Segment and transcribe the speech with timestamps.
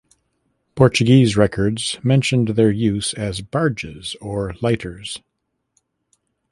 [0.73, 5.21] Portuguese records mentioned their use as barges or lighters.